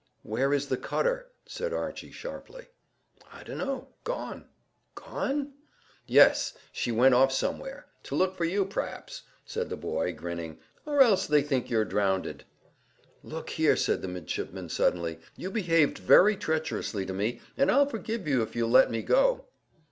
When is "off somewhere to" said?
7.13-8.15